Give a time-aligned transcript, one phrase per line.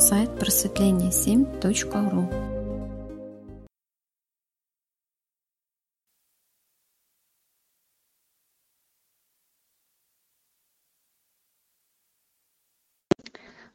[0.00, 2.30] сайт просветление7.ру.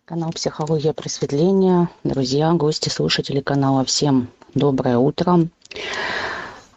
[0.05, 1.89] Канал «Психология просветления».
[2.03, 5.47] Друзья, гости, слушатели канала, всем доброе утро.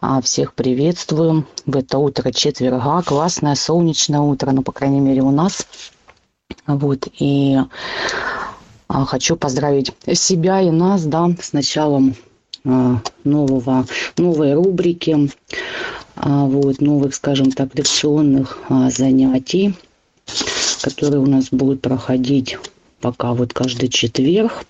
[0.02, 1.46] А, всех приветствую.
[1.64, 3.02] В это утро четверга.
[3.02, 5.66] Классное солнечное утро, ну, по крайней мере, у нас.
[6.66, 7.58] Вот, и
[8.88, 12.14] хочу поздравить себя и нас, да, с началом
[12.64, 15.30] а, нового, новой рубрики,
[16.16, 19.74] вот, новых, скажем так, лекционных занятий,
[20.82, 22.58] которые у нас будут проходить
[23.00, 24.64] пока вот каждый четверг.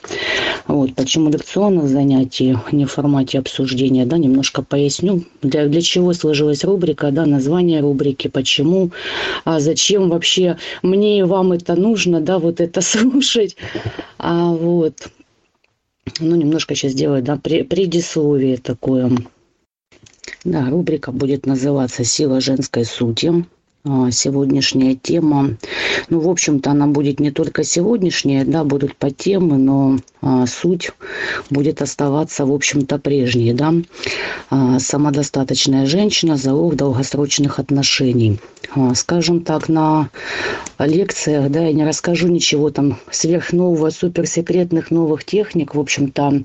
[0.69, 6.63] Вот, почему лекционных занятий не в формате обсуждения, да, немножко поясню, для, для чего сложилась
[6.63, 8.91] рубрика, да, название рубрики, почему,
[9.47, 13.57] а зачем вообще мне и вам это нужно, да, вот это слушать,
[14.19, 15.09] а вот,
[16.21, 19.11] ну, немножко сейчас сделаю, да, предисловие такое.
[20.45, 23.47] Да, рубрика будет называться «Сила женской сути».
[23.85, 25.57] А, сегодняшняя тема.
[26.09, 30.91] Ну, в общем-то, она будет не только сегодняшняя, да, будут по темы, но а, суть
[31.49, 33.75] будет оставаться, в общем-то, прежней, да.
[34.51, 38.41] А, самодостаточная женщина, залог долгосрочных отношений.
[38.75, 40.11] А, скажем так, на
[40.79, 46.43] лекциях, да, я не расскажу ничего там сверхнового, суперсекретных новых техник, в общем-то,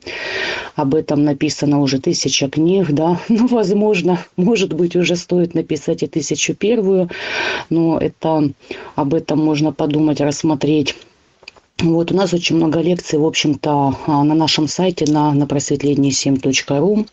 [0.75, 6.07] об этом написано уже тысяча книг, да, ну, возможно, может быть, уже стоит написать и
[6.07, 7.09] тысячу первую,
[7.69, 8.51] но это
[8.95, 10.95] об этом можно подумать, рассмотреть.
[11.79, 16.11] Вот, у нас очень много лекций, в общем-то, а, на нашем сайте на, на просветлении
[16.11, 17.05] 7.ру.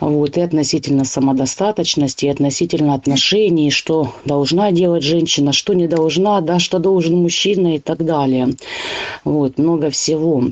[0.00, 6.58] Вот, и относительно самодостаточности, и относительно отношений, что должна делать женщина, что не должна, да,
[6.58, 8.54] что должен мужчина и так далее.
[9.24, 10.44] Вот, много всего.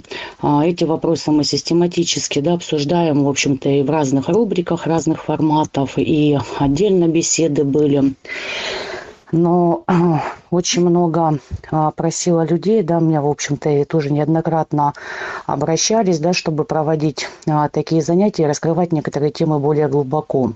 [0.43, 5.97] А, эти вопросы мы систематически да, обсуждаем, в общем-то, и в разных рубриках, разных форматов,
[5.97, 8.13] и отдельно беседы были
[9.33, 9.85] но
[10.51, 11.39] очень много
[11.71, 14.95] а, просила людей, да, меня, в общем-то, и тоже неоднократно
[15.47, 20.53] обращались, да, чтобы проводить а, такие занятия и раскрывать некоторые темы более глубоко.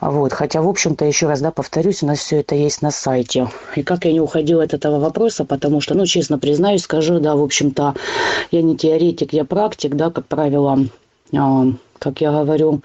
[0.00, 3.48] Вот, хотя, в общем-то, еще раз, да, повторюсь, у нас все это есть на сайте.
[3.76, 7.36] И как я не уходила от этого вопроса, потому что, ну, честно признаюсь, скажу, да,
[7.36, 7.94] в общем-то,
[8.50, 10.78] я не теоретик, я практик, да, как правило,
[11.36, 11.66] а,
[12.00, 12.80] как я говорю,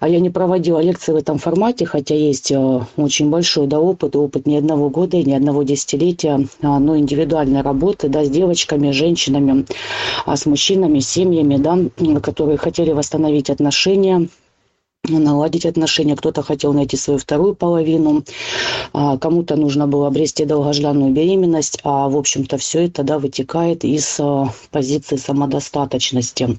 [0.00, 4.16] а я не проводила лекции в этом формате, хотя есть э, очень большой да, опыт,
[4.16, 8.90] опыт не одного года и не одного десятилетия, а, но индивидуальной работы да, с девочками,
[8.90, 9.66] женщинами,
[10.24, 11.78] а с мужчинами, семьями, да,
[12.20, 14.28] которые хотели восстановить отношения
[15.08, 18.24] наладить отношения, кто-то хотел найти свою вторую половину,
[18.92, 24.16] а кому-то нужно было обрести долгожданную беременность, а в общем-то все это да, вытекает из
[24.20, 26.58] а, позиции самодостаточности.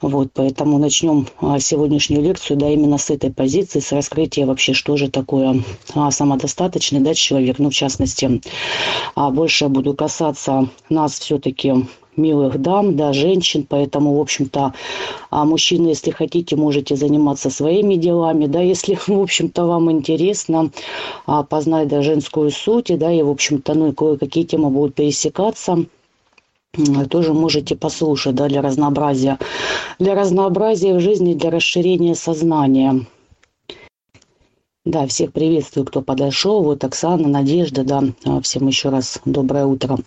[0.00, 4.96] Вот, поэтому начнем а, сегодняшнюю лекцию да, именно с этой позиции, с раскрытия вообще, что
[4.96, 5.62] же такое
[6.10, 8.40] самодостаточный да, человек, ну в частности,
[9.16, 11.74] больше буду касаться нас все-таки
[12.18, 14.74] милых дам, да, женщин, поэтому, в общем-то,
[15.30, 20.70] а мужчины, если хотите, можете заниматься своими делами, да, если, в общем-то, вам интересно
[21.26, 25.86] а, познать, да, женскую суть, да, и, в общем-то, ну, и кое-какие темы будут пересекаться,
[27.10, 29.38] тоже можете послушать, да, для разнообразия,
[29.98, 33.06] для разнообразия в жизни, для расширения сознания.
[34.84, 36.62] Да, всех приветствую, кто подошел.
[36.62, 38.02] Вот Оксана, Надежда, да,
[38.40, 39.98] всем еще раз доброе утро.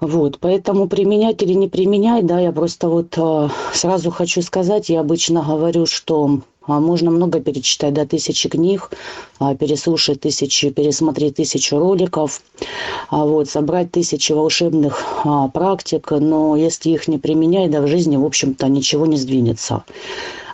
[0.00, 5.00] Вот, поэтому применять или не применять, да, я просто вот э, сразу хочу сказать, я
[5.00, 8.92] обычно говорю, что э, можно много перечитать, да, тысячи книг,
[9.40, 12.64] э, переслушать тысячи, пересмотреть тысячу роликов, э,
[13.10, 18.24] вот, собрать тысячи волшебных э, практик, но если их не применять, да, в жизни, в
[18.24, 19.84] общем-то, ничего не сдвинется.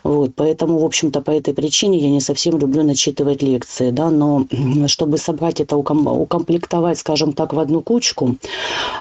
[0.06, 4.46] Вот, поэтому, в общем-то, по этой причине я не совсем люблю начитывать лекции, да, но
[4.86, 8.36] чтобы собрать это, укомплектовать, скажем так, в одну кучку,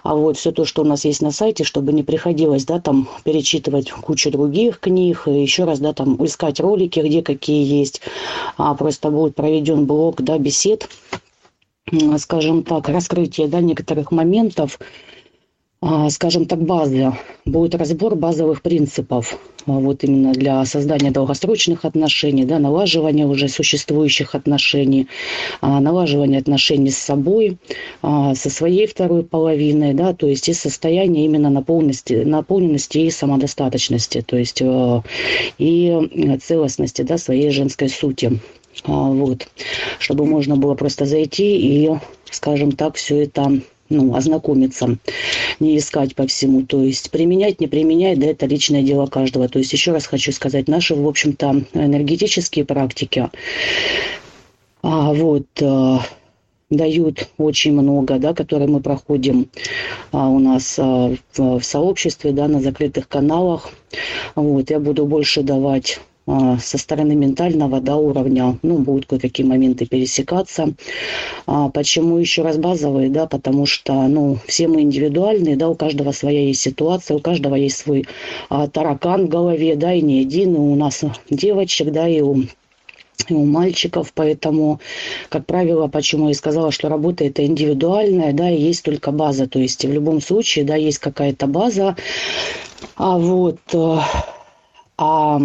[0.01, 3.07] а вот все то, что у нас есть на сайте, чтобы не приходилось, да, там
[3.23, 8.01] перечитывать кучу других книг, и еще раз, да, там искать ролики, где какие есть,
[8.57, 10.89] а просто будет проведен блок, да, бесед,
[12.17, 14.79] скажем так, раскрытие, да, некоторых моментов,
[16.09, 17.13] скажем так, базы,
[17.45, 19.37] будет разбор базовых принципов.
[19.67, 25.07] А, вот именно для создания долгосрочных отношений, да, налаживания уже существующих отношений,
[25.61, 27.57] а, налаживания отношений с собой,
[28.01, 34.37] со своей второй половиной, да, то есть и состояние именно наполненности, наполненности и самодостаточности, то
[34.37, 34.61] есть
[35.57, 38.39] и целостности, да, своей женской сути.
[38.85, 39.47] Вот,
[39.99, 41.91] чтобы можно было просто зайти и,
[42.29, 44.97] скажем так, все это ну, ознакомиться,
[45.59, 46.63] не искать по всему.
[46.63, 49.47] То есть применять, не применять, да, это личное дело каждого.
[49.47, 53.29] То есть еще раз хочу сказать, наши, в общем-то, энергетические практики,
[54.81, 56.01] а, вот, а,
[56.69, 59.49] дают очень много, да, которые мы проходим
[60.11, 63.69] а, у нас а, в, в сообществе, да, на закрытых каналах.
[64.35, 70.73] Вот, я буду больше давать со стороны ментального да, уровня, ну, будут кое-какие моменты пересекаться.
[71.45, 76.11] А почему еще раз базовые, да, потому что, ну, все мы индивидуальные, да, у каждого
[76.11, 78.07] своя есть ситуация, у каждого есть свой
[78.49, 82.43] а, таракан в голове, да, и не один, и у нас девочек, да, и у
[83.27, 84.79] и у мальчиков, поэтому,
[85.29, 89.57] как правило, почему я сказала, что работа это индивидуальная, да, и есть только база, то
[89.57, 91.95] есть в любом случае, да, есть какая-то база,
[92.97, 93.97] а вот, э,
[94.97, 95.39] а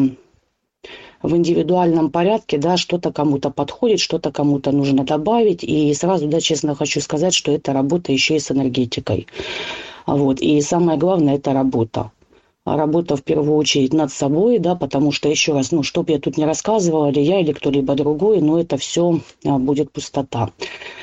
[1.23, 5.63] в индивидуальном порядке, да, что-то кому-то подходит, что-то кому-то нужно добавить.
[5.63, 9.27] И сразу, да, честно хочу сказать, что это работа еще и с энергетикой.
[10.07, 10.41] Вот.
[10.41, 12.11] И самое главное, это работа
[12.65, 16.19] работа в первую очередь над собой, да, потому что, еще раз, ну, что бы я
[16.19, 20.51] тут не рассказывала, или я, или кто-либо другой, но это все а, будет пустота.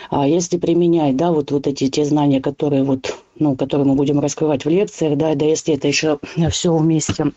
[0.10, 4.20] А если применять, да, вот, вот эти те знания, которые вот, ну, которые мы будем
[4.20, 6.20] раскрывать в лекциях, да, да, если это еще
[6.50, 7.32] все вместе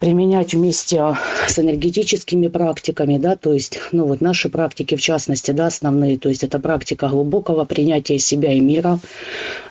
[0.00, 1.16] применять вместе
[1.46, 6.28] с энергетическими практиками, да, то есть, ну вот наши практики в частности, да, основные, то
[6.28, 8.98] есть это практика глубокого принятия себя и мира,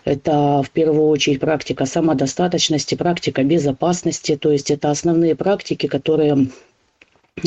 [0.06, 6.50] это в первую очередь практика самодостаточности, практика безопасности, то есть это основные практики, которые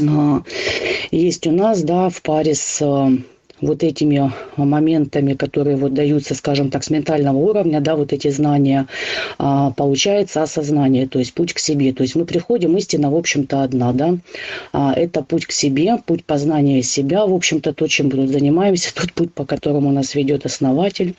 [0.00, 0.40] э,
[1.10, 2.82] есть у нас, да, в паре с
[3.60, 8.86] вот этими моментами, которые вот даются, скажем так, с ментального уровня, да, вот эти знания,
[9.38, 11.92] а, получается осознание, то есть путь к себе.
[11.92, 14.18] То есть мы приходим, истина, в общем-то, одна, да.
[14.72, 19.12] А, это путь к себе, путь познания себя, в общем-то, то, чем мы занимаемся, тот
[19.12, 21.14] путь, по которому нас ведет основатель.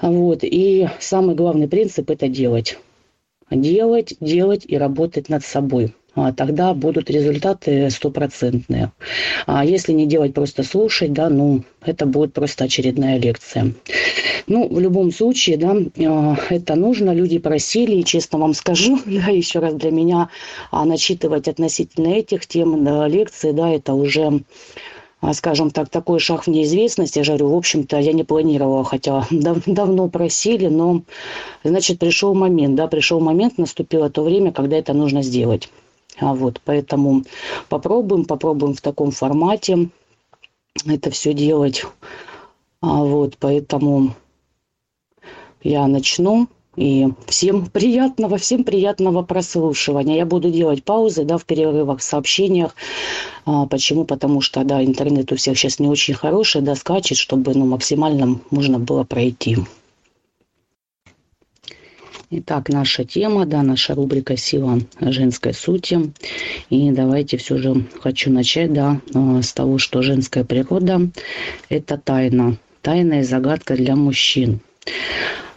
[0.00, 0.40] Вот.
[0.42, 2.78] И самый главный принцип– это делать.
[3.50, 5.94] Делать, делать и работать над собой–
[6.36, 8.92] тогда будут результаты стопроцентные.
[9.46, 13.72] А если не делать, просто слушать, да, ну, это будет просто очередная лекция.
[14.46, 15.76] Ну, в любом случае, да,
[16.06, 20.30] а, это нужно, люди просили, и честно вам скажу, да, еще раз для меня
[20.70, 24.42] а, начитывать относительно этих тем да, лекции, да, это уже
[25.34, 27.16] скажем так, такой шаг в неизвестность.
[27.16, 31.02] Я говорю, в общем-то, я не планировала, хотя дав давно просили, но,
[31.62, 35.68] значит, пришел момент, да, пришел момент, наступило то время, когда это нужно сделать.
[36.18, 37.24] А вот, поэтому
[37.68, 39.90] попробуем, попробуем в таком формате
[40.86, 41.84] это все делать.
[42.80, 44.14] А вот, поэтому
[45.62, 46.48] я начну.
[46.76, 50.16] И всем приятного, всем приятного прослушивания.
[50.16, 52.74] Я буду делать паузы, да, в перерывах, в сообщениях.
[53.44, 54.04] А, почему?
[54.04, 58.40] Потому что, да, интернет у всех сейчас не очень хороший, да, скачет, чтобы, ну, максимально
[58.50, 59.58] можно было пройти.
[62.32, 66.12] Итак, наша тема, да, наша рубрика «Сила женской сути».
[66.70, 71.10] И давайте все же хочу начать, да, э, с того, что женская природа–
[71.68, 74.60] это тайна, тайна и загадка для мужчин.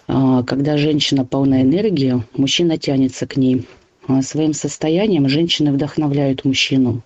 [0.07, 3.67] А, когда женщина полна энергии, мужчина тянется к ней.
[4.07, 7.03] А своим состоянием женщины вдохновляют мужчину.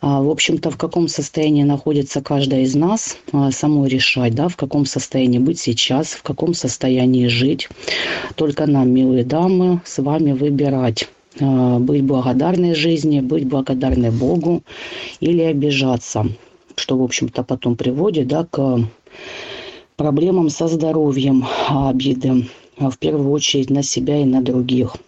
[0.00, 4.56] А, в общем-то, в каком состоянии находится каждая из нас, а, самой решать, да, в
[4.56, 7.68] каком состоянии быть сейчас, в каком состоянии жить.
[8.34, 14.62] Только нам, милые дамы, с вами выбирать а, быть благодарной жизни, быть благодарной Богу
[15.20, 16.26] или обижаться,
[16.76, 18.78] что, в общем-то, потом приводит да, к
[19.96, 24.96] проблемам со здоровьем, обиды, в первую очередь на себя и на других–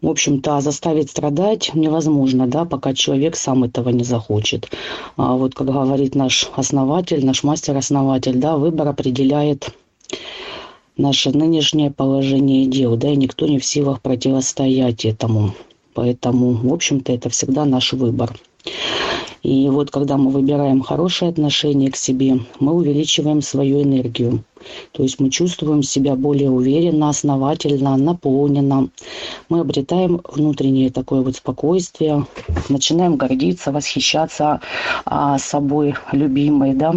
[0.00, 4.70] в общем-то, заставить страдать невозможно, да, пока человек сам этого не захочет.
[5.16, 9.70] А вот как говорит наш основатель, наш мастер-основатель, да, выбор определяет
[10.96, 15.54] наше нынешнее положение дел, да, и никто не в силах противостоять этому.
[15.94, 18.38] Поэтому, в общем-то, это всегда наш выбор.
[19.42, 24.44] И вот когда мы выбираем хорошее отношение к себе, мы увеличиваем свою энергию.
[24.92, 28.88] То есть мы чувствуем себя более уверенно, основательно, наполненно.
[29.48, 32.26] Мы обретаем внутреннее такое вот спокойствие,
[32.68, 34.60] начинаем гордиться, восхищаться
[35.04, 36.74] а, собой любимой.
[36.74, 36.94] Да?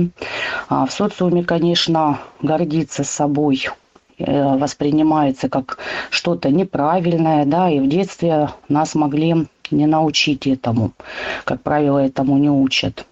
[0.69, 3.67] А в социуме, конечно, гордиться собой
[4.17, 5.77] э, воспринимается как
[6.10, 10.92] что-то неправильное, да, и в детстве нас могли не научить этому.
[11.44, 13.06] Как правило, этому не учат.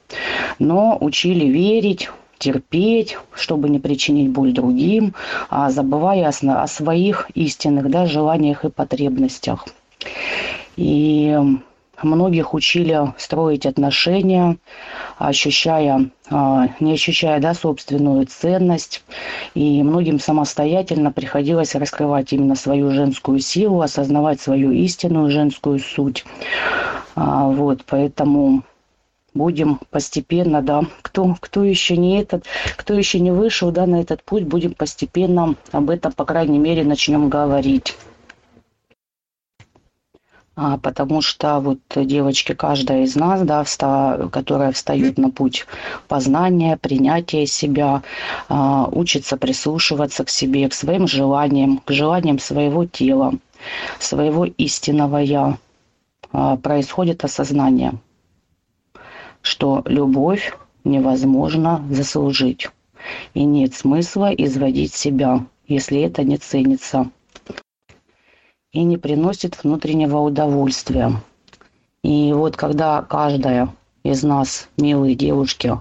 [0.60, 5.14] Но учили верить, терпеть, чтобы не причинить боль другим,
[5.50, 9.68] а забывая о, своих истинных да, желаниях и потребностях.
[10.78, 11.38] И
[12.02, 14.58] многих учили строить отношения
[15.20, 19.04] ощущая, не ощущая да, собственную ценность.
[19.54, 26.26] И многим самостоятельно приходилось раскрывать именно свою женскую силу, осознавать свою истинную женскую суть.
[27.16, 28.64] Вот, поэтому
[29.34, 32.46] будем постепенно, да, кто, кто еще не этот,
[32.76, 36.84] кто еще не вышел, да, на этот путь, будем постепенно об этом, по крайней мере,
[36.84, 37.96] начнем говорить.
[40.62, 45.66] А, потому что вот девочки, каждая из нас, да, вста, которая встает на путь
[46.10, 48.04] познания, принятия себя,
[48.50, 53.36] а, учится прислушиваться к себе, к своим желаниям, к желаниям своего тела,
[54.00, 55.58] своего истинного «я»,
[56.34, 57.94] а, происходит осознание–
[59.42, 62.70] что любовь невозможно заслужить.
[63.34, 67.10] И нет смысла изводить себя, если это не ценится
[68.72, 71.22] и не приносит внутреннего удовольствия.
[72.04, 73.74] И вот когда каждая
[74.04, 75.80] из нас, милые девушки,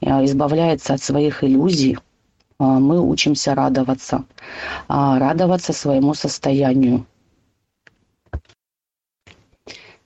[0.00, 1.98] э, избавляется от своих иллюзий, э,
[2.64, 4.24] мы учимся радоваться,
[4.88, 7.06] а радоваться своему состоянию.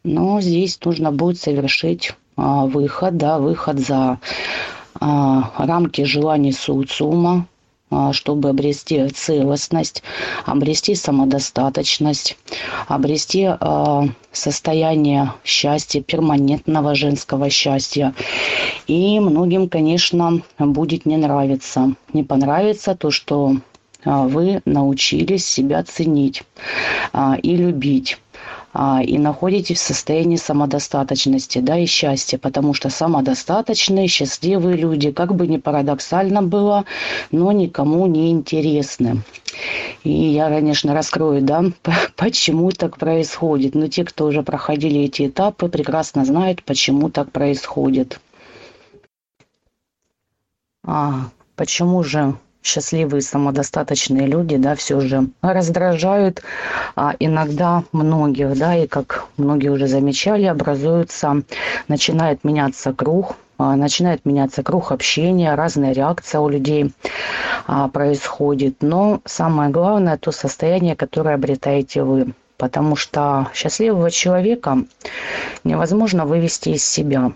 [0.05, 4.21] Но здесь нужно будет совершить а, выход, да, выход за
[5.01, 7.47] рамки желаний социума,
[8.13, 10.03] чтобы обрести целостность,
[10.45, 12.37] обрести самодостаточность,
[12.87, 13.49] обрести
[14.33, 18.15] состояние счастья, перманентного женского счастья.
[18.87, 21.95] И многим, конечно, будет не нравиться.
[22.13, 23.57] Не понравится то, что
[24.05, 26.43] вы научились себя ценить
[27.43, 28.28] и любить а,
[28.75, 35.47] и находитесь в состоянии самодостаточности, да, и счастья, потому что самодостаточные, счастливые люди, как бы
[35.47, 36.85] ни парадоксально было,
[37.31, 39.23] но никому не интересны.
[40.05, 41.65] И я, конечно, раскрою, да,
[42.17, 43.75] почему так происходит.
[43.75, 48.21] Но те, кто уже проходили эти этапы, прекрасно знают, почему так происходит.
[50.85, 56.43] А, почему же счастливые, самодостаточные люди, да, все же раздражают
[56.97, 61.43] а, иногда многих, да, и как многие уже замечали, образуется,
[61.89, 66.93] начинает меняться круг, а, начинает меняться круг общения, разная реакция у людей
[67.67, 68.77] а, происходит.
[68.83, 72.35] Но самое главное то состояние, которое обретаете вы.
[72.57, 74.79] Потому что счастливого человека
[75.65, 77.33] невозможно вывести из себя.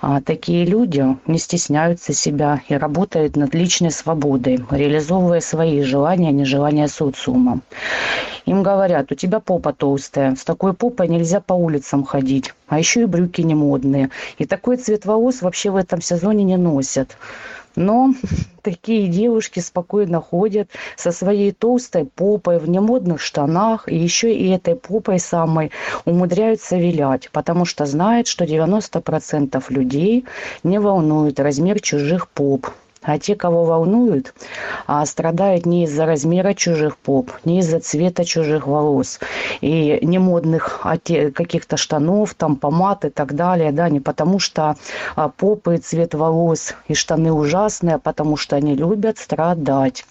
[0.00, 6.32] А такие люди не стесняются себя и работают над личной свободой, реализовывая свои желания, а
[6.32, 7.60] не желания социума.
[8.46, 13.02] Им говорят, у тебя попа толстая, с такой попой нельзя по улицам ходить, а еще
[13.02, 14.10] и брюки не модные.
[14.38, 17.16] И такой цвет волос вообще в этом сезоне не носят.
[17.78, 18.12] Но
[18.62, 24.74] такие девушки спокойно ходят со своей толстой попой в немодных штанах, и еще и этой
[24.74, 25.70] попой самой
[26.04, 30.24] умудряются вилять, потому что знают, что 90% людей
[30.64, 32.66] не волнует размер чужих поп.
[33.02, 34.34] А те, кого волнуют,
[34.86, 39.20] а страдают не из-за размера чужих поп, не из-за цвета чужих волос
[39.60, 44.76] и не модных а каких-то штанов, там помад и так далее, да, не потому что
[45.14, 50.04] а, попы цвет волос и штаны ужасные, а потому что они любят страдать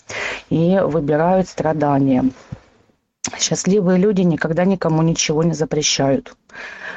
[0.50, 2.32] и выбирают страдания.
[3.38, 6.38] Счастливые люди никогда никому ничего не запрещают.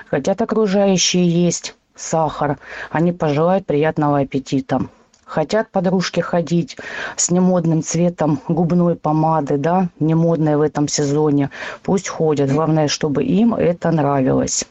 [0.06, 2.58] Хотят окружающие есть сахар,
[2.90, 4.82] они пожелают приятного аппетита
[5.30, 6.76] хотят подружки ходить
[7.16, 11.50] с немодным цветом губной помады, да, немодной в этом сезоне,
[11.82, 12.50] пусть ходят.
[12.50, 14.64] Главное, чтобы им это нравилось.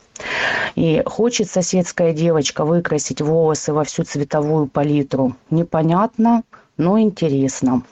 [0.75, 5.35] И хочет соседская девочка выкрасить волосы во всю цветовую палитру.
[5.49, 6.43] Непонятно,
[6.77, 7.83] но интересно.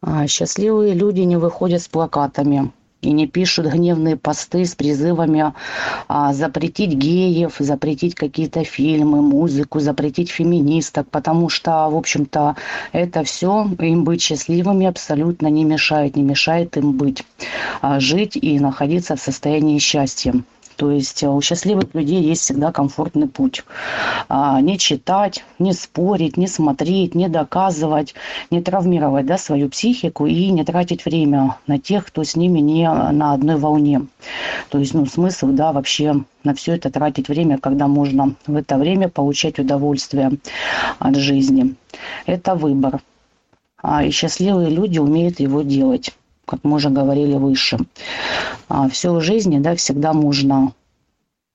[0.00, 5.54] А счастливые люди не выходят с плакатами и не пишут гневные посты с призывами
[6.08, 12.56] а, запретить геев, запретить какие-то фильмы, музыку, запретить феминисток, потому что, в общем-то,
[12.92, 17.24] это все им быть счастливыми абсолютно не мешает, не мешает им быть,
[17.80, 20.34] а, жить и находиться в состоянии счастья.
[20.80, 23.62] То есть э, у счастливых людей есть всегда комфортный путь.
[24.30, 28.14] А, не читать, не спорить, не смотреть, не доказывать,
[28.50, 32.90] не травмировать да, свою психику и не тратить время на тех, кто с ними не
[32.90, 34.06] на одной волне.
[34.70, 38.78] То есть ну, смысл да, вообще на все это тратить время, когда можно в это
[38.78, 40.32] время получать удовольствие
[40.98, 41.74] от жизни.
[42.24, 43.02] Это выбор.
[43.82, 46.14] А, и счастливые люди умеют его делать
[46.50, 47.78] как мы уже говорили выше.
[48.68, 50.72] А, Все в жизни, да, всегда можно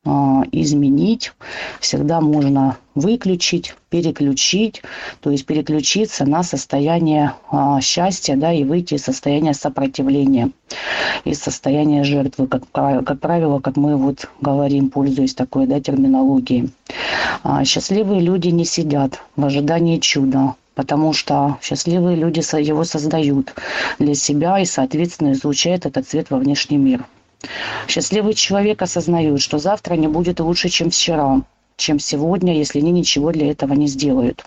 [0.05, 1.33] а, изменить,
[1.81, 4.83] всегда можно выключить, переключить,
[5.19, 10.51] то есть переключиться на состояние а, счастья, да, и выйти из состояния сопротивления,
[11.25, 16.71] из состояния жертвы, как, как правило, как мы вот говорим, пользуясь такой, да, терминологией.
[17.65, 23.53] Счастливые люди не сидят в ожидании чуда, потому что счастливые люди его создают
[23.97, 27.05] для себя и, соответственно, излучают этот цвет во внешний мир.
[27.87, 31.41] Счастливый человек осознает, что завтра не будет лучше, чем вчера,
[31.77, 34.45] чем сегодня, если они ничего для этого не сделают.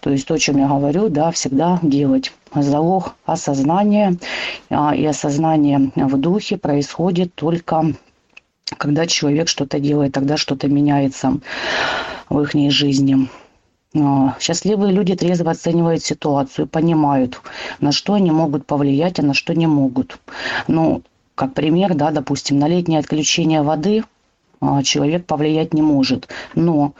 [0.00, 2.32] То есть то, о чем я говорю, да, всегда делать.
[2.54, 4.16] Залог осознания
[4.70, 7.92] а, и осознание в духе происходит только
[8.76, 11.38] когда человек что-то делает, тогда что-то меняется
[12.28, 13.28] в их жизни.
[13.96, 17.40] А, счастливые люди трезво оценивают ситуацию, понимают,
[17.80, 20.18] на что они могут повлиять, а на что не могут.
[20.66, 21.02] Ну,
[21.34, 24.04] как пример, да, допустим, на летнее отключение воды
[24.60, 26.28] а, человек повлиять не может.
[26.54, 26.92] Но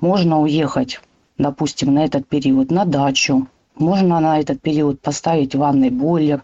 [0.00, 1.00] можно уехать,
[1.36, 6.42] допустим, на этот период на дачу, можно на этот период поставить ванный бойлер.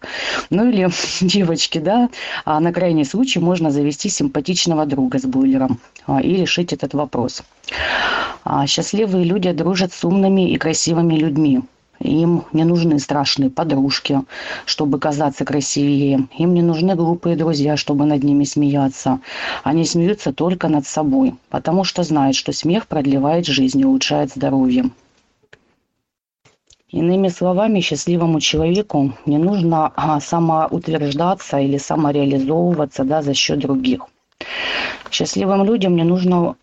[0.49, 0.89] Ну или,
[1.21, 2.09] девочки, да,
[2.45, 7.43] а на крайний случай можно завести симпатичного друга с бойлером а, и решить этот вопрос.
[8.43, 11.61] А счастливые люди дружат с умными и красивыми людьми.
[11.99, 14.21] Им не нужны страшные подружки,
[14.65, 16.27] чтобы казаться красивее.
[16.37, 19.19] Им не нужны глупые друзья, чтобы над ними смеяться.
[19.63, 24.89] Они смеются только над собой, потому что знают, что смех продлевает жизнь и улучшает здоровье.
[26.93, 34.01] Иными словами, счастливому человеку не нужно а, самоутверждаться или самореализовываться да, за счет других.
[35.09, 36.55] Счастливым людям не нужно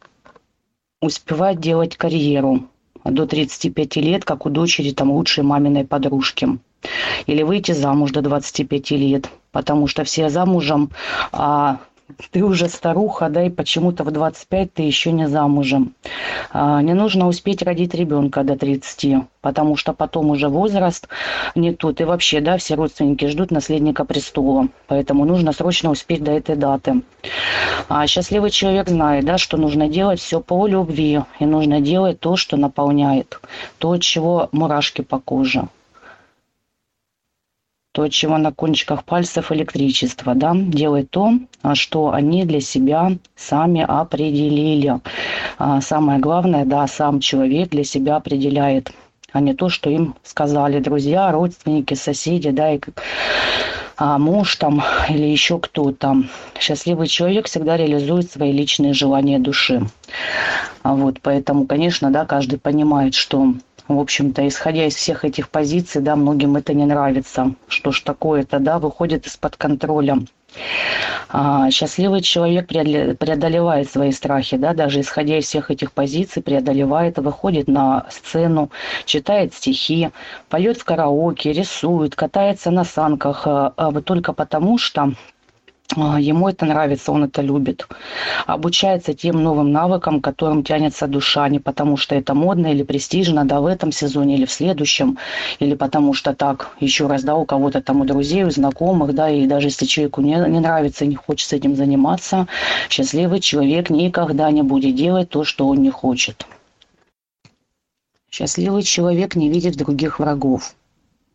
[1.01, 2.69] успевать делать карьеру,
[3.05, 6.61] до 35 лет, как у дочери там лучшей маминой подружки.
[7.27, 10.91] Или выйти замуж до 25 лет, потому что все замужем,
[11.33, 11.81] а
[12.31, 15.95] ты уже старуха, да, и почему-то в 25 ты еще не замужем.
[16.53, 21.09] А, не нужно успеть родить ребенка до 30, потому что потом уже возраст
[21.55, 22.01] не тот.
[22.01, 24.69] И вообще, да, все родственники ждут наследника престола.
[24.87, 27.03] Поэтому нужно срочно успеть до этой даты.
[27.89, 31.21] А счастливый человек знает, да, что нужно делать все по любви.
[31.39, 33.41] И нужно делать то, что наполняет.
[33.79, 35.69] То, от чего мурашки по коже
[37.93, 43.85] то, чего на кончиках пальцев электричество, да, делать то, а, что они для себя сами
[43.87, 45.01] определили.
[45.59, 48.93] А, самое главное, да, сам человек для себя определяет,
[49.33, 52.81] а не то, что им сказали друзья, родственники, соседи, да, и
[53.97, 56.23] а муж там или еще кто-то.
[56.59, 59.83] Счастливый человек всегда реализует свои личные желания души.
[60.83, 63.53] Вот, поэтому, конечно, да, каждый понимает, что
[63.97, 67.55] в общем-то, исходя из всех этих позиций, да, многим это не нравится.
[67.69, 70.19] Что ж такое-то, да, выходит из-под контроля.
[71.29, 77.69] А, счастливый человек преодолевает свои страхи, да, даже исходя из всех этих позиций, преодолевает, выходит
[77.69, 78.71] на сцену,
[79.05, 80.11] читает стихи,
[80.49, 85.13] поет в караоке, рисует, катается на санках, а, а только потому что
[85.97, 87.87] ему это нравится, он это любит.
[88.47, 93.61] Обучается тем новым навыкам, которым тянется душа, не потому что это модно или престижно, да,
[93.61, 95.19] в этом сезоне или в следующем,
[95.59, 99.31] или потому что так, еще раз, да, у кого-то там, у друзей, у знакомых, да,
[99.31, 102.47] и даже если человеку не, не нравится не хочет этим заниматься,
[102.89, 106.47] счастливый человек никогда не будет делать то, что он не хочет.
[108.31, 110.75] Счастливый человек не видит других врагов,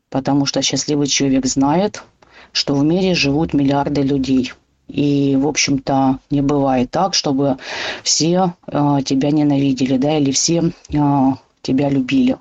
[0.10, 2.04] потому что счастливый человек знает,
[2.52, 4.54] что в мире живут миллиарды людей.
[4.88, 7.58] И, в общем-то, не бывает так, чтобы
[8.04, 12.38] все э, тебя ненавидели, да, или все э, тебя любили.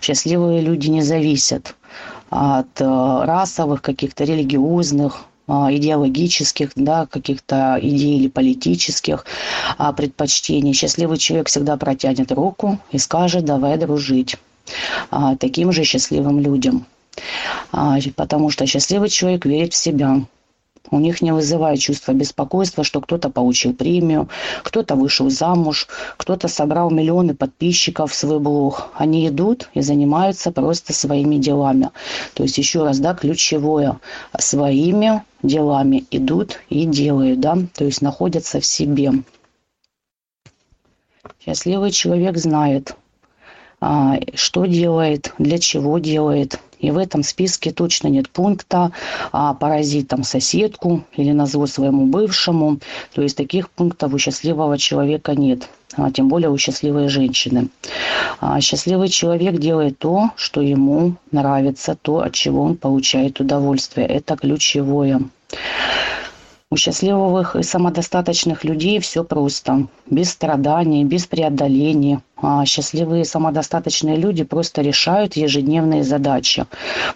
[0.00, 1.74] Счастливые люди не зависят
[2.28, 9.24] от э, расовых, каких-то религиозных, э, идеологических, да, каких-то идей или политических
[9.78, 10.72] а, предпочтений.
[10.72, 14.36] Счастливый человек всегда протянет руку и скажет, давай дружить
[15.10, 16.86] а, таким же счастливым людям.
[17.72, 20.22] А, потому что счастливый человек верит в себя.
[20.90, 24.28] У них не вызывает чувство беспокойства, что кто-то получил премию,
[24.64, 28.88] кто-то вышел замуж, кто-то собрал миллионы подписчиков в свой блог.
[28.94, 31.90] Они идут и занимаются просто своими делами.
[32.34, 34.00] То есть еще раз, да, ключевое,
[34.38, 39.12] своими делами идут и делают, да, то есть находятся в себе.
[41.44, 42.96] Счастливый человек знает,
[43.80, 48.92] а, что делает, для чего делает, и в этом списке точно нет пункта
[49.32, 52.78] а, поразить там соседку или на своему бывшему.
[53.14, 55.68] То есть таких пунктов у счастливого человека нет.
[55.96, 57.68] А, тем более у счастливой женщины.
[58.40, 64.06] А, счастливый человек делает то, что ему нравится, то, от чего он получает удовольствие.
[64.06, 65.20] Это ключевое.
[66.72, 69.88] У счастливых и самодостаточных людей все просто.
[70.08, 72.20] Без страданий, без преодолений.
[72.40, 76.66] А счастливые самодостаточные люди просто решают ежедневные задачи.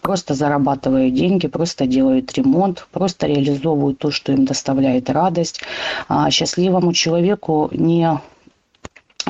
[0.03, 5.61] Просто зарабатывают деньги, просто делают ремонт, просто реализовывают то, что им доставляет радость.
[6.09, 8.11] А счастливому человеку не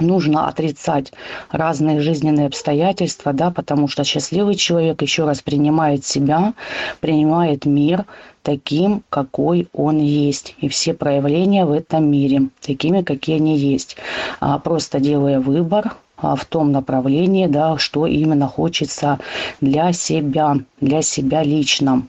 [0.01, 1.13] нужно отрицать
[1.51, 6.55] разные жизненные обстоятельства, да, потому что счастливый человек еще раз принимает себя,
[7.01, 8.07] принимает мир
[8.45, 13.97] таким, какой он есть, и все проявления в этом мире такими, какие они есть,
[14.39, 19.19] а просто делая выбор а, в том направлении, да, что именно хочется
[19.61, 22.07] для себя, для себя лично.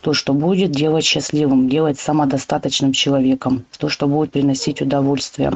[0.00, 5.52] То, что будет делать счастливым, делать самодостаточным человеком, то, что будет приносить удовольствие.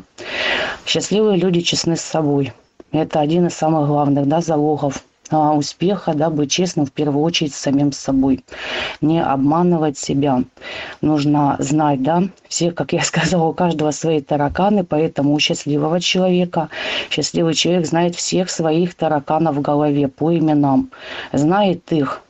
[0.87, 2.53] Счастливые люди честны с собой.
[2.93, 5.05] Это один из самых главных да, залогов
[5.39, 8.45] успеха, да, быть честным в первую очередь с самим собой,
[9.01, 10.43] не обманывать себя.
[11.01, 16.69] Нужно знать, да, все, как я сказала, у каждого свои тараканы, поэтому у счастливого человека,
[17.11, 20.91] счастливый человек знает всех своих тараканов в голове по именам,
[21.33, 22.23] знает их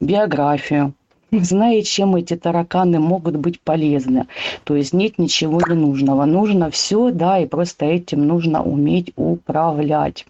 [0.00, 0.94] биографию,
[1.30, 4.26] знает, чем эти тараканы могут быть полезны.
[4.64, 6.24] То есть нет ничего ненужного.
[6.24, 10.26] Нужно все, да, и просто этим нужно уметь управлять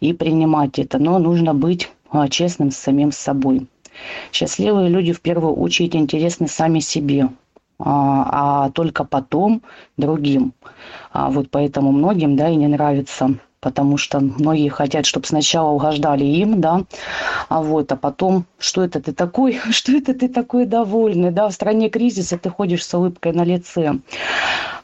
[0.00, 0.98] и принимать это.
[0.98, 3.66] Но нужно быть а, честным с самим собой.
[4.32, 7.28] Счастливые люди в первую очередь интересны сами себе,
[7.78, 9.62] а, а только потом
[9.96, 10.52] другим.
[11.12, 16.24] А вот поэтому многим, да, и не нравится потому что многие хотят, чтобы сначала угождали
[16.24, 16.84] им, да,
[17.48, 21.52] а вот, а потом, что это ты такой, что это ты такой довольный, да, в
[21.52, 23.98] стране кризиса ты ходишь с улыбкой на лице.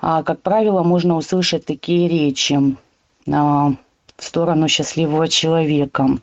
[0.00, 2.58] А, как правило, можно услышать такие речи
[3.30, 3.72] а,
[4.16, 6.18] в сторону счастливого человека.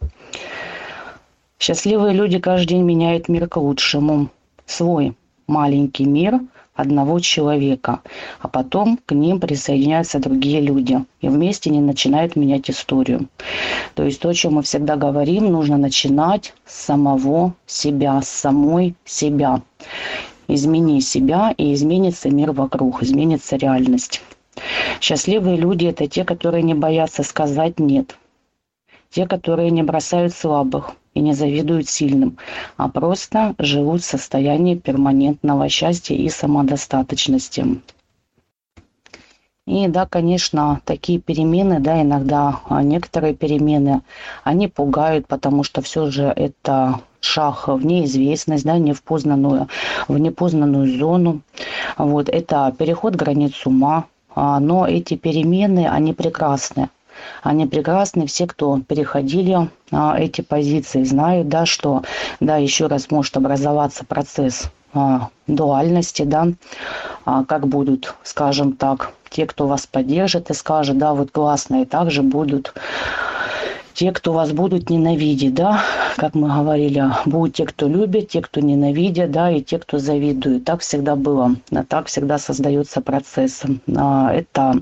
[1.60, 4.30] Счастливые люди каждый день меняют мир к лучшему.
[4.65, 5.15] Свой
[5.47, 6.39] маленький мир–
[6.80, 8.02] одного человека,
[8.39, 13.28] а потом к ним присоединяются другие люди, и вместе они начинают менять историю.
[13.95, 18.95] То есть то, о чем мы всегда говорим, нужно начинать с самого себя, с самой
[19.06, 19.62] себя.
[20.47, 24.21] Измени себя, и изменится мир вокруг, изменится реальность.
[24.99, 28.17] Счастливые люди– это те, которые не боятся сказать «нет»,
[29.09, 32.38] те, которые не бросают слабых, и не завидуют сильным,
[32.77, 37.81] а просто живут в состоянии перманентного счастья и самодостаточности.
[39.65, 44.01] И да, конечно, такие перемены, да, иногда а, некоторые перемены,
[44.43, 49.67] они пугают, потому что все же это шаг в неизвестность, да, не в познанную,
[50.07, 51.41] в непознанную зону.
[51.97, 54.05] Вот, это переход границ ума,
[54.60, 56.89] но эти перемены, они прекрасны.
[57.41, 62.04] Они прекрасны, все, кто переходили а, эти позиции, знают, да, что,
[62.39, 66.47] да, еще раз может образоваться процесс а, дуальности, да,
[67.25, 71.86] а, как будут, скажем так, те, кто вас поддержит и скажет, да, вот классно, и
[71.86, 72.73] также будут
[73.93, 75.84] те, кто вас будут ненавидеть, да,
[76.15, 80.65] как мы говорили, будут те, кто любит, те, кто ненавидят, да, и те, кто завидует.
[80.65, 83.63] Так всегда было, а так всегда создается процесс.
[83.95, 84.75] А, это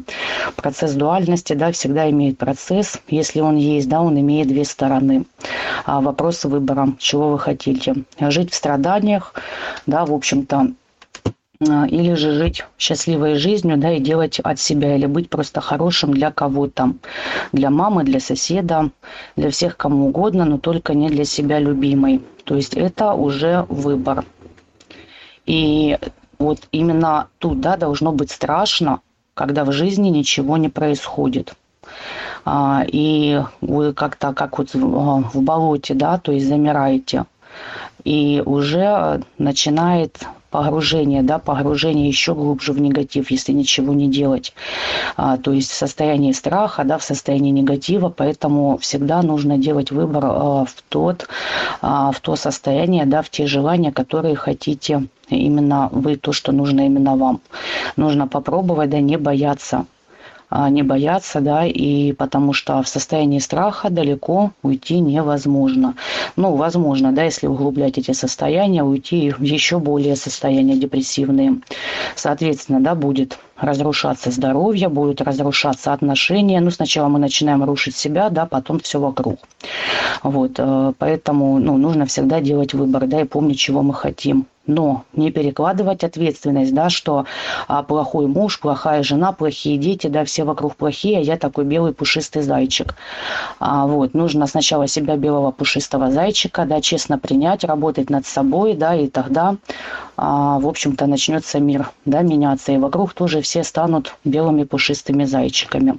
[0.56, 3.00] процесс дуальности, да, всегда имеет процесс.
[3.08, 5.26] Если он есть, да, он имеет две стороны.
[5.86, 7.96] А вопрос выбора, чего вы хотите.
[8.20, 9.34] Жить в страданиях,
[9.86, 10.72] да, в общем-то,
[11.60, 16.32] или же жить счастливой жизнью, да, и делать от себя, или быть просто хорошим для
[16.32, 16.94] кого-то,
[17.52, 18.92] для мамы, для соседа,
[19.36, 22.22] для всех кому угодно, но только не для себя любимой.
[22.44, 24.26] То есть это уже выбор.
[25.46, 25.98] И
[26.38, 29.00] вот именно тут, да, должно быть страшно,
[29.34, 31.54] когда в жизни ничего не происходит.
[32.46, 37.26] А, и вы как-то, как вот в болоте, да, то есть замираете.
[38.04, 44.54] И уже начинает погружение, да, погружение еще глубже в негатив, если ничего не делать.
[45.16, 50.26] А, то есть в состоянии страха, да, в состоянии негатива, поэтому всегда нужно делать выбор
[50.26, 51.28] а, в, тот,
[51.82, 56.86] а, в то состояние, да, в те желания, которые хотите именно вы, то, что нужно
[56.86, 57.42] именно вам.
[57.96, 59.86] Нужно попробовать, да, не бояться
[60.50, 65.96] не бояться, да, и потому что в состоянии страха далеко уйти невозможно.
[66.36, 71.58] Ну, возможно, да, если углублять эти состояния, уйти в еще более состояния депрессивные.
[72.16, 76.62] Соответственно, да, будет разрушаться здоровье, будет разрушаться отношения.
[76.62, 79.40] Ну, сначала мы начинаем рушить себя, да, потом все вокруг.
[80.24, 85.06] Вот, э, поэтому, ну, нужно всегда делать выбор, да, и помнить, чего мы хотим но
[85.14, 87.26] не перекладывать ответственность, да, что
[87.68, 91.94] а, плохой муж, плохая жена, плохие дети, да, все вокруг плохие, а я такой белый
[91.94, 92.96] пушистый зайчик.
[93.60, 98.96] А, вот, нужно сначала себя белого пушистого зайчика, да, честно принять, работать над собой, да,
[98.96, 99.56] и тогда,
[100.18, 105.98] а, в общем-то, начнется мир, да, меняться, и вокруг тоже все станут белыми пушистыми зайчиками.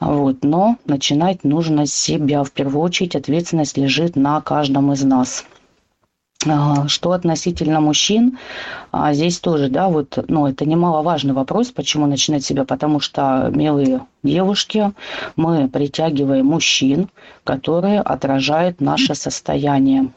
[0.00, 2.44] Вот, но начинать нужно с себя.
[2.44, 5.44] В первую очередь ответственность лежит на каждом из нас.
[6.88, 8.38] Что относительно мужчин,
[8.92, 14.00] а, здесь тоже, да, вот, ну, это немаловажный вопрос, почему начинать себя, потому что, милые
[14.22, 14.92] девушки,
[15.36, 17.08] мы притягиваем мужчин,
[17.44, 20.10] которые отражают наше состояние.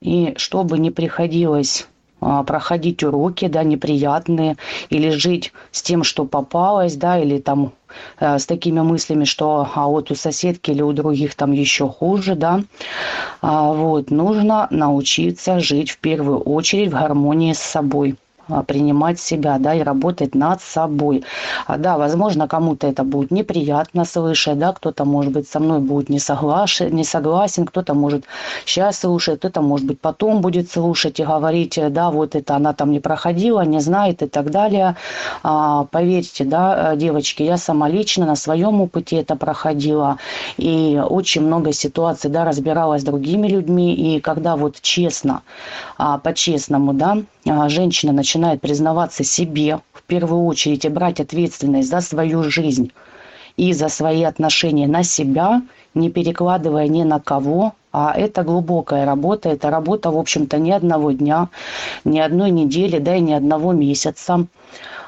[0.00, 1.86] И чтобы не приходилось
[2.20, 4.56] а, проходить уроки, да, неприятные,
[4.90, 7.72] или жить с тем, что попалось, да, или там
[8.20, 12.62] с такими мыслями, что а вот у соседки или у других там еще хуже, да,
[13.40, 18.16] а, вот, нужно научиться жить в первую очередь в гармонии с собой.
[18.52, 21.24] А, принимать себя, да, и работать над собой.
[21.66, 26.10] А, да, возможно, кому-то это будет неприятно слышать, да, кто-то, может быть, со мной будет
[26.10, 28.24] не, соглашен, не согласен, кто-то, может,
[28.66, 32.90] сейчас слушает, кто-то, может быть, потом будет слушать и говорить, да, вот это она там
[32.90, 34.96] не проходила, не знает и так далее.
[35.42, 40.18] А, поверьте, да, девочки, я сама лично на своем опыте это проходила,
[40.58, 45.42] и очень много ситуаций, да, разбиралась с другими людьми, и когда вот честно,
[45.96, 47.16] а, по-честному, да,
[47.68, 52.92] женщина начинает признаваться себе в первую очередь и брать ответственность за свою жизнь
[53.56, 55.62] и за свои отношения на себя,
[55.94, 61.12] не перекладывая ни на кого, а это глубокая работа, это работа, в общем-то, ни одного
[61.12, 61.48] дня,
[62.04, 64.46] ни одной недели, да и ни одного месяца.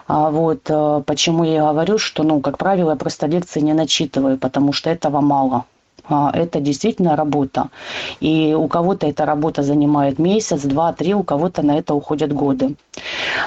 [0.07, 4.37] А вот э, почему я говорю, что, ну, как правило, я просто лекции не начитываю,
[4.37, 5.65] потому что этого мало.
[6.09, 7.71] А, это действительно работа.
[8.21, 12.77] И у кого-то эта работа занимает месяц, два, три, у кого-то на это уходят годы.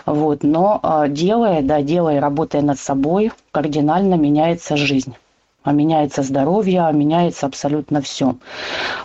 [0.06, 0.44] Вот.
[0.44, 5.16] Но а, делая, да, делая, работая над собой, кардинально меняется жизнь
[5.64, 8.36] а меняется здоровье, меняется абсолютно все.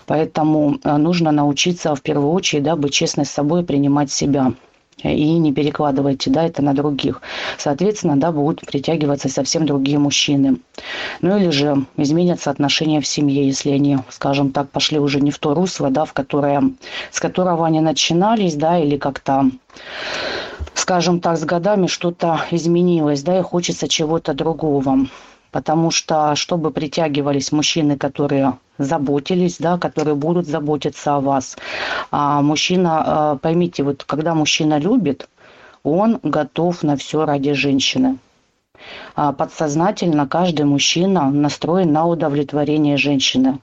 [0.06, 4.52] Поэтому нужно научиться в первую очередь да, быть честной с собой, принимать себя
[5.02, 7.22] и не перекладывайте, да, это на других.
[7.58, 10.58] Соответственно, да, будут притягиваться совсем другие мужчины.
[11.20, 15.38] Ну или же изменятся отношения в семье, если они, скажем так, пошли уже не в
[15.38, 16.62] то русло, да, в которое,
[17.10, 19.50] с которого они начинались, да, или как-то
[20.74, 25.06] скажем так, с годами что-то изменилось, да, и хочется чего-то другого
[25.52, 31.56] потому что чтобы притягивались мужчины, которые заботились, да, которые будут заботиться о вас.
[32.10, 35.28] А мужчина, а, поймите, вот когда мужчина любит,
[35.84, 38.18] он готов на все ради женщины.
[39.14, 43.58] А подсознательно каждый мужчина настроен на удовлетворение женщины.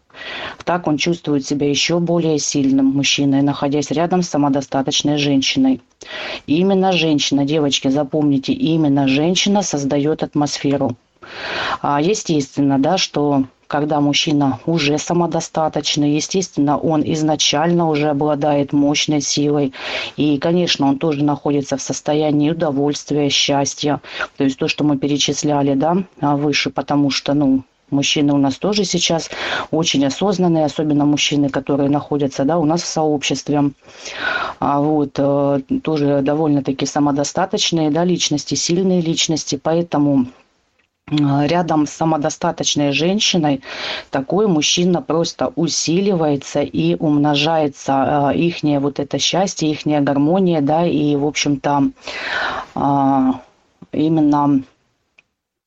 [0.63, 5.81] Так он чувствует себя еще более сильным мужчиной, находясь рядом с самодостаточной женщиной.
[6.45, 10.95] именно женщина, девочки, запомните, именно женщина создает атмосферу.
[11.81, 19.73] А, естественно, да, что когда мужчина уже самодостаточный, естественно, он изначально уже обладает мощной силой.
[20.17, 24.01] И, конечно, он тоже находится в состоянии удовольствия, счастья.
[24.37, 28.57] То есть то, что мы перечисляли да, а, выше, потому что, ну, Мужчины у нас
[28.57, 29.29] тоже сейчас
[29.71, 33.71] очень осознанные, особенно мужчины, которые находятся да, у нас в сообществе.
[34.59, 39.59] А вот, э, тоже довольно-таки самодостаточные да, личности, сильные личности.
[39.61, 40.27] Поэтому
[41.11, 43.61] рядом с самодостаточной женщиной
[44.11, 51.25] такой мужчина просто усиливается и умножается их вот это счастье, их гармония, да, и, в
[51.25, 51.91] общем-то,
[52.75, 53.41] а,
[53.91, 54.63] именно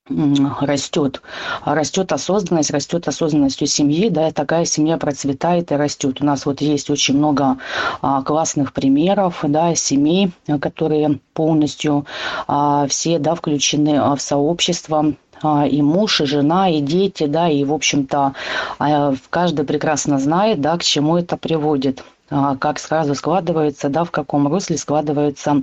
[0.08, 1.22] растет.
[1.64, 6.20] Растет осознанность, растет осознанность у семьи, да, и такая семья процветает и растет.
[6.20, 7.58] У нас вот есть очень много
[8.00, 12.06] а, классных примеров, да, семей, которые полностью
[12.48, 17.64] а, все, да, включены в сообщество, а, и муж, и жена, и дети, да, и,
[17.64, 18.34] в общем-то,
[18.78, 24.10] а, каждый прекрасно знает, да, к чему это приводит а, как сразу складывается, да, в
[24.10, 25.62] каком русле складываются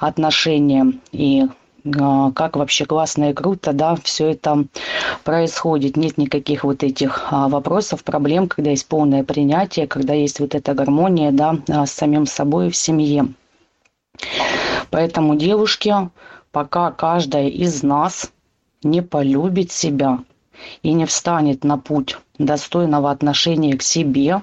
[0.00, 1.46] отношения и
[2.34, 4.64] как вообще классно и круто, да, все это
[5.22, 5.96] происходит.
[5.96, 11.30] Нет никаких вот этих вопросов, проблем, когда есть полное принятие, когда есть вот эта гармония,
[11.30, 13.28] да, с самим собой в семье.
[14.90, 15.94] Поэтому, девушки,
[16.50, 18.32] пока каждая из нас
[18.90, 20.20] не полюбит себя,
[20.82, 24.42] и не встанет на путь достойного отношения к себе,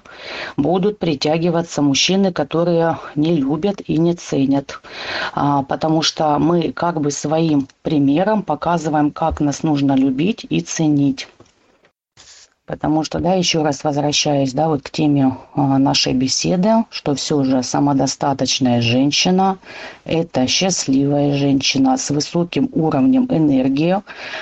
[0.58, 4.82] будут притягиваться мужчины, которые не любят и не ценят.
[5.34, 11.27] А, потому что мы как бы своим примером показываем, как нас нужно любить и ценить.
[12.65, 17.43] Потому что, да, еще раз возвращаясь, да, вот к теме а, нашей беседы, что все
[17.43, 19.58] же самодостаточная женщина–
[20.06, 23.97] это счастливая женщина с высоким уровнем энергии,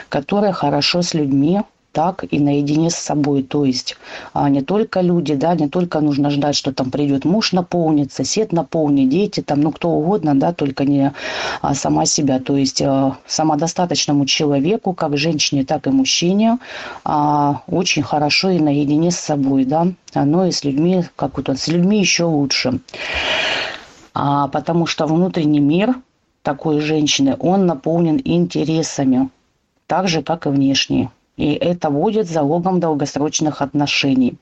[0.10, 3.44] которая хорошо с людьми так и наедине с собой.
[3.44, 3.98] То есть
[4.34, 8.52] а, не только люди, да, не только нужно ждать, что там придет муж наполнит, сосед
[8.52, 11.14] наполнит, дети, там, ну кто угодно, да, только не
[11.62, 12.40] а, сама себя.
[12.40, 16.60] То есть а, самодостаточному человеку, как женщине, так и мужчине,
[17.04, 21.68] а, очень хорошо и наедине с собой, да, но и с людьми, как вот с
[21.68, 22.80] людьми еще лучше.
[24.14, 25.96] А, потому что внутренний мир
[26.42, 29.30] такой женщины, он наполнен интересами,
[29.88, 31.10] так же, как и внешний.
[31.38, 34.36] И это будет залогом долгосрочных отношений.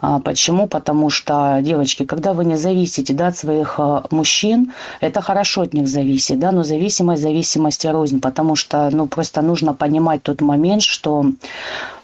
[0.00, 0.66] А, почему?
[0.66, 5.74] Потому что, девочки, когда вы не зависите да, от своих а, мужчин, это хорошо от
[5.74, 10.82] них зависит, да, но зависимость зависимости рознь, потому что ну, просто нужно понимать тот момент,
[10.82, 11.26] что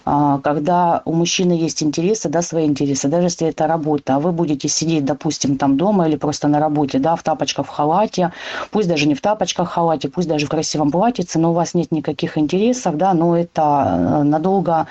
[0.04, 4.32] а, когда у мужчины есть интересы, да, свои интересы, даже если это работа, а вы
[4.32, 8.32] будете сидеть, допустим, там дома или просто на работе, да, в тапочках, в халате,
[8.70, 11.74] пусть даже не в тапочках, в халате, пусть даже в красивом платьице, но у вас
[11.74, 14.86] нет никаких интересов, да, но это надолго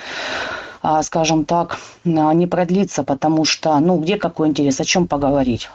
[1.04, 5.70] скажем так, не продлится, потому что, ну, где какой интерес, о чем поговорить?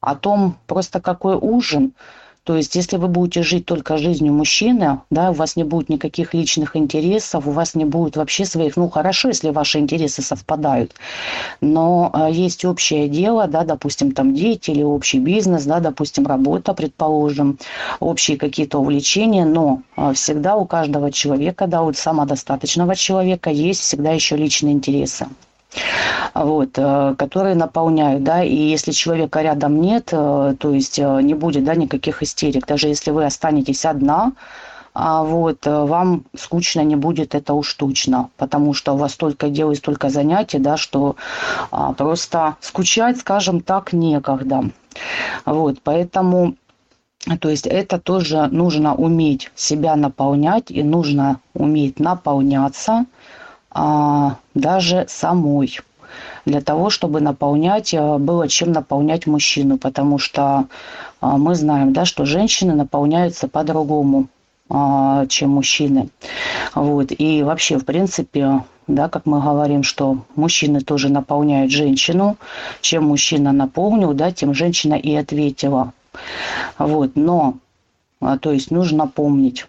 [0.00, 1.92] О том, просто какой ужин–
[2.44, 6.34] то есть, если вы будете жить только жизнью мужчины, да, у вас не будет никаких
[6.34, 10.92] личных интересов, у вас не будет вообще своих, ну, хорошо, если ваши интересы совпадают,
[11.60, 16.74] но э, есть общее дело, да, допустим, там дети или общий бизнес, да, допустим, работа,
[16.74, 17.58] предположим,
[18.00, 24.10] общие какие-то увлечения, но э, всегда у каждого человека, да, у самодостаточного человека есть всегда
[24.10, 25.28] еще личные интересы
[26.34, 31.34] вот, э, которые наполняют, да, и если человека рядом нет, э, то есть э, не
[31.34, 34.32] будет, да, никаких истерик, даже если вы останетесь одна,
[34.94, 39.70] а вот вам скучно не будет, это уж точно, потому что у вас столько дел
[39.70, 41.16] и столько занятий, да, что
[41.70, 44.64] а, просто скучать, скажем так, некогда.
[45.46, 46.56] Вот, поэтому
[47.40, 53.06] то есть это тоже нужно уметь себя наполнять и нужно уметь наполняться
[53.74, 55.80] а, даже самой
[56.44, 60.66] для того, чтобы наполнять, э, было чем наполнять мужчину, потому что
[61.20, 64.26] а, мы знаем, да, что женщины наполняются по-другому,
[64.68, 66.08] а, чем мужчины.
[66.74, 67.12] Вот.
[67.16, 72.36] И вообще, в принципе, да, как мы говорим, что мужчины тоже наполняют женщину.
[72.80, 75.92] Чем мужчина наполнил, да, тем женщина и ответила.
[76.78, 77.12] Вот.
[77.14, 77.54] Но,
[78.20, 79.66] а, то есть нужно помнить,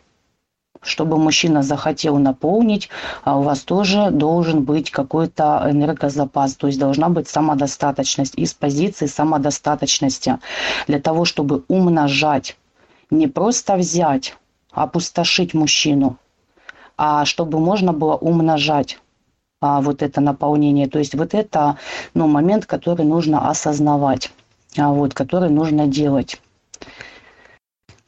[0.83, 2.89] чтобы мужчина захотел наполнить,
[3.23, 9.07] а у вас тоже должен быть какой-то энергозапас, то есть должна быть самодостаточность из позиции
[9.07, 10.39] самодостаточности.
[10.87, 12.57] Для того, чтобы умножать,
[13.09, 14.35] не просто взять,
[14.71, 16.17] опустошить мужчину,
[16.97, 18.99] а чтобы можно было умножать
[19.61, 20.87] а, вот это наполнение.
[20.87, 21.77] То есть вот это
[22.13, 24.31] ну, момент, который нужно осознавать,
[24.77, 26.41] а, вот, который нужно делать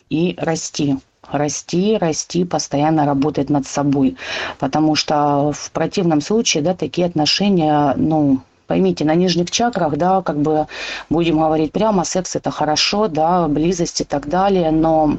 [0.10, 0.98] и расти
[1.32, 4.18] расти, расти, постоянно работать над собой.
[4.60, 10.38] Потому что в противном случае, да, такие отношения, ну, поймите, на нижних чакрах, да, как
[10.38, 10.68] бы
[11.10, 15.18] будем говорить прямо, секс это хорошо, да, близость и так далее, но,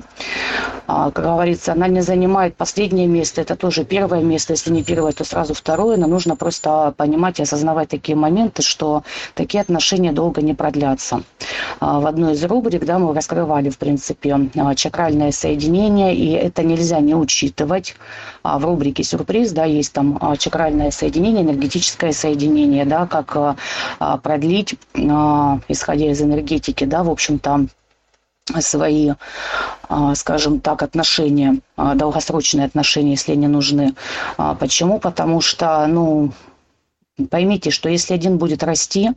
[0.86, 5.12] а, как говорится, она не занимает последнее место, это тоже первое место, если не первое,
[5.12, 9.02] то сразу второе, но нужно просто понимать и осознавать такие моменты, что
[9.34, 11.22] такие отношения долго не продлятся.
[11.80, 16.62] А, в одной из рубрик, да, мы раскрывали, в принципе, а, чакральное соединение, и это
[16.62, 17.94] нельзя не учитывать.
[18.42, 25.58] В рубрике «Сюрприз», да, есть там чакральное соединение, энергетическое соединение, да, как а, продлить, а,
[25.68, 27.66] исходя из энергетики, да, в общем-то,
[28.60, 29.12] свои,
[29.88, 33.94] а, скажем так, отношения, долгосрочные отношения, если они нужны.
[34.36, 35.00] Почему?
[35.00, 36.32] Потому что, ну,
[37.30, 39.10] поймите, что если один будет расти,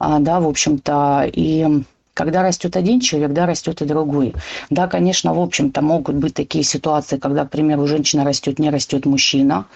[0.00, 4.34] да, в общем-то, и когда растет один человек, да, растет и другой.
[4.70, 9.04] Да, конечно, в общем-то, могут быть такие ситуации, когда, к примеру, женщина растет, не растет
[9.04, 9.66] мужчина.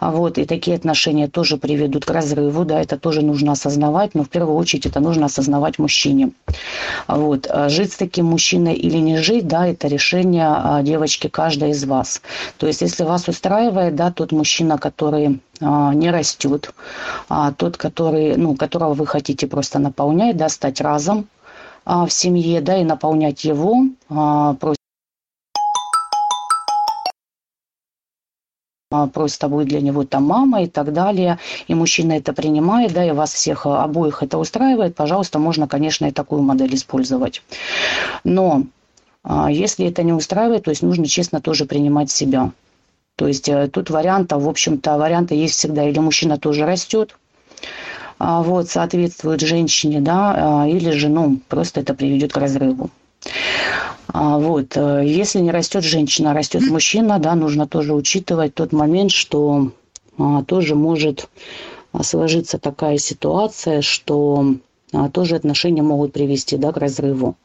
[0.00, 4.24] А вот, и такие отношения тоже приведут к разрыву, да, это тоже нужно осознавать, но
[4.24, 6.30] в первую очередь это нужно осознавать мужчине.
[7.06, 11.70] Вот, а жить с таким мужчиной или не жить, да, это решение а, девочки каждой
[11.70, 12.22] из вас.
[12.56, 16.72] То есть, если вас устраивает, да, тот мужчина, который а, не растет,
[17.28, 21.41] а тот, который, ну, которого вы хотите просто наполнять, да, стать разом, а,
[21.84, 24.56] в семье, да, и наполнять его, а,
[28.92, 33.04] а, просто будет для него там мама и так далее, и мужчина это принимает, да,
[33.04, 37.42] и вас всех а, обоих это устраивает, пожалуйста, можно, конечно, и такую модель использовать.
[38.22, 38.64] Но
[39.24, 42.52] а, если это не устраивает, то есть нужно честно тоже принимать себя.
[43.16, 45.88] То есть э, тут вариантов, в общем-то, варианты есть всегда.
[45.88, 47.16] Или мужчина тоже растет,
[48.24, 52.90] вот, соответствует женщине, да, или же, ну, просто это приведет к разрыву.
[54.08, 54.76] А, вот.
[54.76, 59.70] Э, если не растет женщина, растет мужчина, да, нужно тоже учитывать тот момент, что
[60.18, 61.28] а, тоже может
[62.02, 64.54] сложиться такая ситуация, что
[64.92, 67.36] а, тоже отношения могут привести да, к разрыву.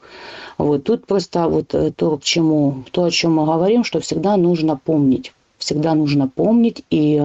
[0.57, 4.35] Вот тут просто вот э, то, к чему, то, о чем мы говорим, что всегда
[4.35, 5.33] нужно помнить.
[5.57, 7.23] Всегда нужно помнить и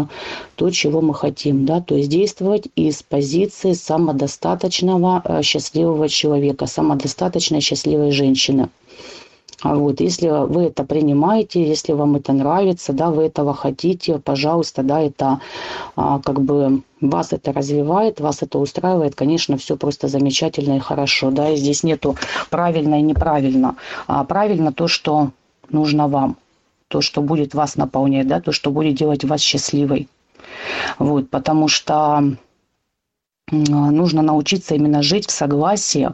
[0.56, 7.60] то, чего мы хотим, да, то есть действовать из позиции самодостаточного э, счастливого человека, самодостаточной
[7.60, 8.68] счастливой женщины.
[9.62, 14.82] А вот, если вы это принимаете, если вам это нравится, да, вы этого хотите, пожалуйста,
[14.82, 15.40] да, это
[15.94, 21.30] а, как бы вас это развивает, вас это устраивает, конечно, все просто замечательно и хорошо,
[21.30, 22.16] да, и здесь нету
[22.50, 23.76] правильно и неправильно,
[24.08, 25.30] а правильно то, что
[25.70, 26.36] нужно вам,
[26.92, 30.10] то, что будет вас наполнять, да, то, что будет делать вас счастливой,
[30.98, 32.22] вот, потому что
[33.50, 36.10] нужно научиться именно жить в согласии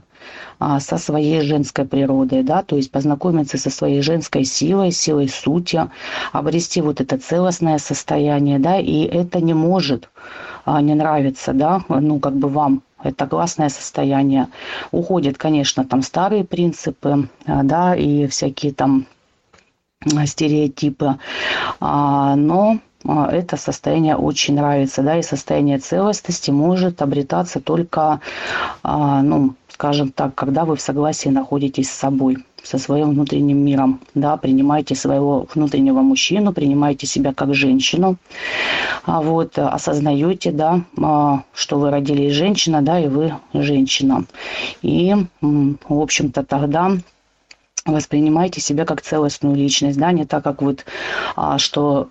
[0.61, 5.91] а, со своей женской природой, да, то есть познакомиться со своей женской силой, силой сути,
[6.33, 10.09] обрести вот это целостное состояние, да, и это не может
[10.65, 14.47] а, не нравиться, да, ну, как бы вам, это классное состояние.
[14.93, 19.07] Уходят, конечно, там старые принципы, а, да, и всякие там
[20.27, 21.19] стереотипы,
[21.81, 28.21] но это состояние очень нравится, да, и состояние целостности может обретаться только,
[28.83, 34.37] ну, скажем так, когда вы в согласии находитесь с собой, со своим внутренним миром, да,
[34.37, 38.17] принимаете своего внутреннего мужчину, принимаете себя как женщину,
[39.05, 44.25] а вот, осознаете, да, а, что вы родились женщина, да, и вы женщина.
[44.83, 46.91] И, в общем-то, тогда
[47.93, 50.85] воспринимаете себя как целостную личность, да, не так как вот,
[51.37, 52.09] а, что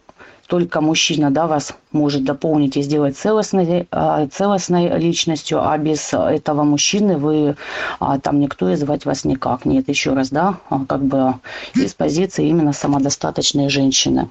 [0.48, 6.64] только мужчина да, вас может дополнить и сделать целостной, а, целостной личностью, а без этого
[6.64, 7.58] мужчины вы
[8.00, 9.66] а, там никто и звать вас никак.
[9.66, 11.36] Нет, еще раз, да, а, как бы
[11.76, 14.30] из позиции именно самодостаточной женщины.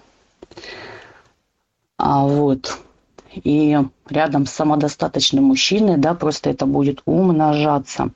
[1.99, 2.79] А вот.
[3.45, 3.79] И
[4.09, 8.11] рядом с самодостаточным мужчиной, да, просто это будет умножаться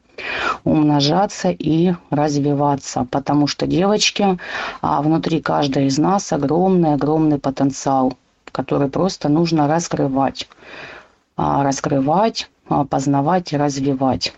[0.65, 4.39] умножаться и развиваться, потому что девочки,
[4.83, 8.15] а внутри каждой из нас огромный-огромный потенциал,
[8.53, 10.49] который просто нужно раскрывать,
[11.37, 14.35] а, раскрывать, а, познавать и развивать.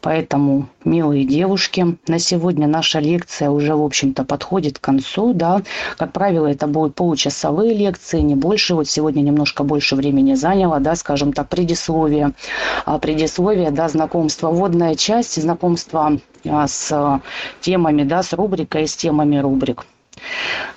[0.00, 5.62] Поэтому, милые девушки, на сегодня наша лекция уже, в общем-то, подходит к концу, да.
[5.96, 8.74] Как правило, это будут получасовые лекции, не больше.
[8.74, 12.32] Вот сегодня немножко больше времени заняло, да, скажем так, предисловие.
[12.84, 17.20] А предисловие, да, знакомство, вводная часть, знакомство а, с
[17.60, 19.86] темами, да, с рубрикой с темами рубрик.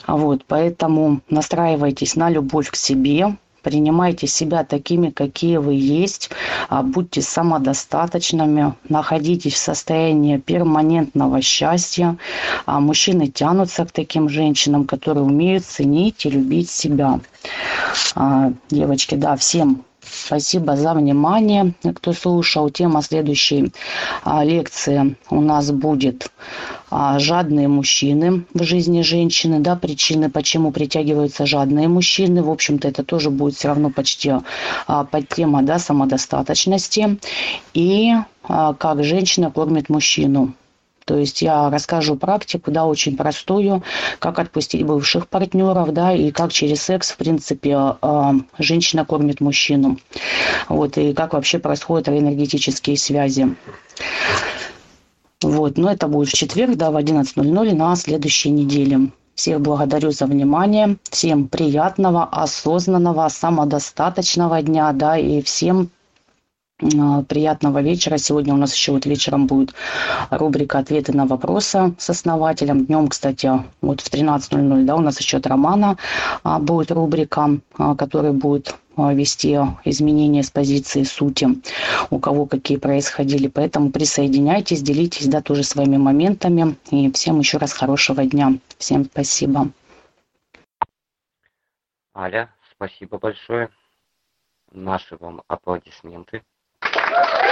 [0.08, 3.36] Вот, поэтому настраивайтесь на любовь к себе,
[3.70, 6.32] Принимайте себя такими, какие вы есть.
[6.70, 8.74] А, будьте самодостаточными.
[8.90, 12.18] Находитесь в состоянии перманентного счастья.
[12.66, 17.20] А, мужчины тянутся к таким женщинам, которые умеют ценить и любить себя.
[18.16, 22.72] А, девочки, да, всем Спасибо за внимание, кто слушал.
[22.72, 23.72] Тема следующей
[24.26, 26.32] лекции у нас будет
[26.92, 32.44] жадные мужчины в жизни женщины, да, причины, почему притягиваются жадные мужчины.
[32.44, 34.32] В общем-то, это тоже будет все равно почти
[34.88, 37.20] а, под тема, да, самодостаточности.
[37.74, 38.14] И
[38.44, 40.54] а, как женщина кормит мужчину.
[41.06, 43.84] То есть я расскажу практику, да, очень простую,
[44.20, 49.98] как отпустить бывших партнеров, да, и как через секс, в принципе, а, женщина кормит мужчину.
[50.68, 53.56] Вот, и как вообще происходят энергетические связи.
[55.42, 59.12] Вот, но это будет в четверг, да, в 11.00 на следующей неделе.
[59.36, 60.98] Всех благодарю за внимание.
[61.10, 65.92] Всем приятного, осознанного, самодостаточного дня, да, и всем
[66.80, 68.18] приятного вечера.
[68.18, 69.74] Сегодня у нас еще вот вечером будет
[70.30, 72.86] рубрика «Ответы на вопросы» с основателем.
[72.86, 73.52] Днем, кстати,
[73.82, 75.98] вот в 13.00, да, у нас еще от Романа
[76.44, 79.56] а, будет рубрика, а, которая будет вести
[79.86, 81.48] изменения с позиции сути,
[82.10, 83.48] у кого какие происходили.
[83.48, 86.76] Поэтому присоединяйтесь, делитесь, да, тоже своими моментами.
[86.92, 88.54] И всем еще раз хорошего дня.
[88.78, 89.70] Всем спасибо.
[92.14, 93.70] Аля, спасибо большое.
[94.72, 96.44] Наши вам аплодисменты.
[97.22, 97.49] Thank you.